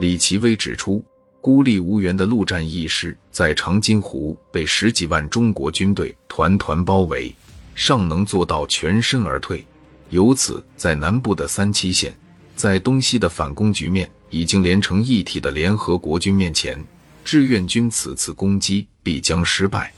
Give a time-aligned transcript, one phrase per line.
[0.00, 1.04] 李奇微指出，
[1.42, 7.34] 孤立无援的陆战一师在长津湖被十几万中国军队团团包围，
[7.74, 9.62] 尚能做到全身而退。
[10.08, 12.14] 由此，在南部的三七线，
[12.56, 16.82] 在东西的反攻局面已经连成一体的联合国军面前，
[17.22, 19.92] 志愿军此次攻击必将失败。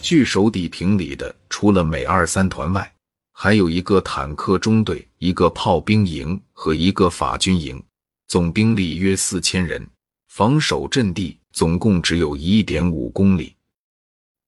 [0.00, 2.90] 据守地平里的，除了美二三团外，
[3.32, 7.82] 还有一个坦克中队、一个炮兵营和一个法军营，
[8.30, 9.84] 总兵力约四千人，
[10.28, 13.56] 防守阵地总共只有一点五公里。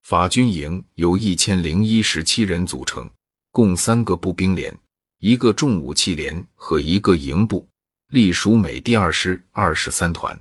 [0.04, 3.10] 法军营由一千零一十七人组成。
[3.50, 4.72] 共三个步兵连、
[5.18, 7.68] 一个重武器连和一个营部，
[8.10, 10.40] 隶属美第二师二十三团。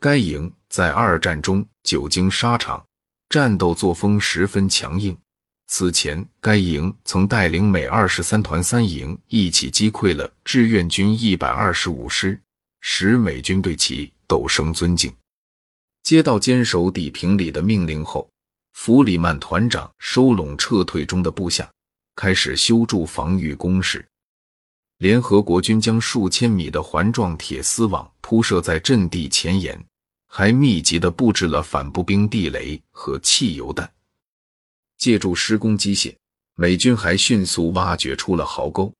[0.00, 2.82] 该营在二战中久经沙场，
[3.28, 5.14] 战斗作风十分强硬。
[5.70, 12.40] 此前，该营曾带领美二十三团三营一起击溃了志愿军一百二十五师，
[12.80, 15.12] 使美军对其陡生尊敬。
[16.02, 18.28] 接到坚守底平里的命令后，
[18.72, 21.70] 弗里曼团长收拢撤退中的部下。
[22.16, 24.04] 开始修筑防御工事，
[24.96, 29.78] 联合国军将数千米的环状铁丝网铺设在阵地前沿，
[30.26, 33.88] 还密集的布置了反步兵地雷和汽油弹。
[34.98, 36.14] 借助施工机械，
[36.56, 38.92] 美军还迅速挖掘出了壕沟。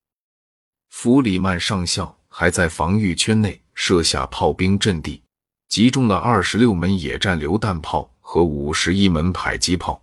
[0.88, 5.22] 弗里曼上校还在防御圈内设下炮兵阵地，
[5.68, 10.02] 集中了二十六门野战榴弹炮和五十一门迫击炮。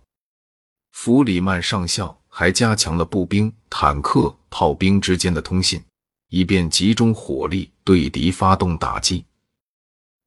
[0.92, 2.16] 弗里曼上校。
[2.38, 5.82] 还加强了步兵、坦克、炮兵之间的通信，
[6.28, 9.24] 以便集中火力对敌发动打击。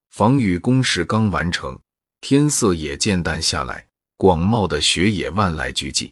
[0.09, 1.79] 防御工事刚完成，
[2.19, 3.85] 天色也渐淡下来，
[4.19, 6.11] 广袤的雪野万籁俱寂。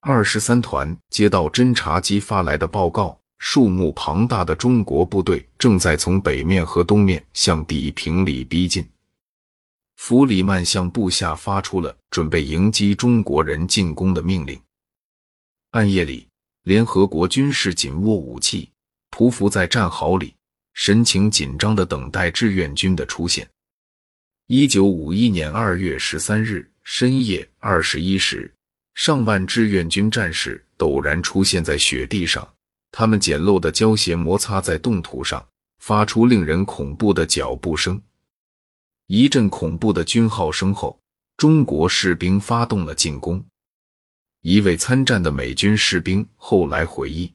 [0.00, 8.86] 二十三团接到侦察机发来的报告，数目庞大的中国部队正在从北面和东面向底平里逼近。
[9.96, 14.60] 弗里曼向部下发出了准备迎击中国人进攻的命令。
[15.70, 16.28] 暗夜里，
[16.64, 18.70] 联合国军士紧握武器，
[19.10, 20.34] 匍匐在战壕里，
[20.74, 23.48] 神情紧张的等待志愿军的出现。
[24.48, 28.54] 一九五一年二月十三日深夜二十一时，
[28.94, 32.48] 上万志愿军战士陡然出现在雪地上，
[32.92, 35.44] 他们简陋的胶鞋摩擦在冻土上，
[35.80, 38.00] 发出令人恐怖的脚步声。
[39.08, 40.96] 一阵恐怖的军号声后，
[41.36, 43.44] 中国士兵发动了进攻。
[44.42, 47.32] 一位参战的美军士兵后来回忆：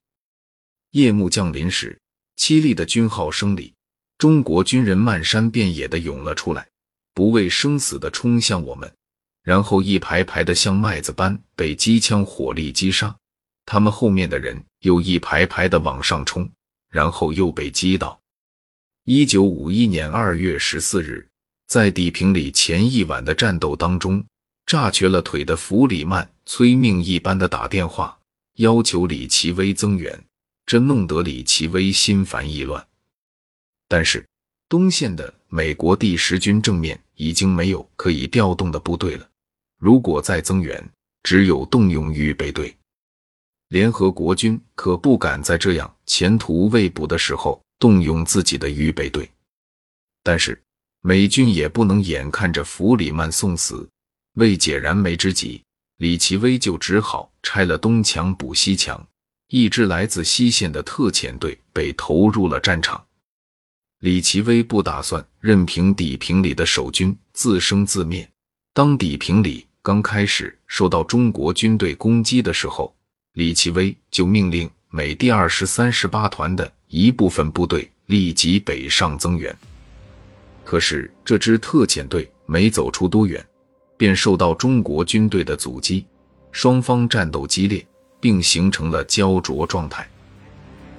[0.92, 2.00] 夜幕降临时，
[2.38, 3.74] 凄厉的军号声里，
[4.18, 6.66] 中国军人漫山遍野的涌了出来，
[7.14, 8.90] 不畏生死的冲向我们，
[9.44, 13.16] 然后一排排的像麦子般被机枪火力击杀。
[13.66, 16.50] 他们后面的人又一排排的往上冲，
[16.90, 18.20] 然后又被击倒。
[19.06, 21.28] 一九五一年二月十四日，
[21.68, 24.24] 在地平里前一晚的战斗当中。
[24.64, 28.18] 炸瘸了腿的弗里曼催命一般的打电话，
[28.58, 30.24] 要求李奇微增援，
[30.66, 32.88] 这弄得李奇微心烦意乱。
[33.90, 34.26] 但是
[34.70, 39.28] 东线的美国第十军正面已经没有可以调动的部队了，
[39.82, 40.80] 如果再增援，
[41.24, 42.72] 只有动用预备队。
[43.70, 49.28] 联合国军可不敢在这样前途未卜的时候动用自己的预备队。
[50.22, 50.62] 但是
[51.02, 53.90] 美军也不能眼看着弗里曼送死。
[54.36, 55.64] 为解燃眉之急，
[55.98, 59.04] 李奇微就只好拆了东墙补西墙。
[59.48, 63.04] 一支来自西线的特遣队被投入了战场。
[64.02, 68.30] 李奇微不打算任凭底平里的守军自生自灭。
[68.74, 72.94] 当底平里刚开始受到中国军队攻击的时候，
[73.34, 79.56] 李奇微就命令美第二十三十八团的一部分部队立即北上增援。
[80.64, 83.44] 可是这支特遣队没走出多远。
[83.98, 86.04] 便受到中国军队的阻击，
[86.52, 87.86] 双方战斗激烈，
[88.20, 90.10] 并形成了焦灼状态。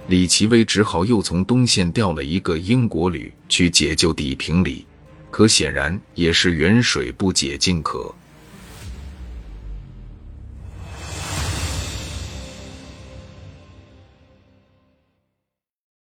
[0.06, 4.86] 李奇微只好又从东线调了一个英国旅去解救底平里，
[5.32, 8.14] 可显然也是远水不解近渴。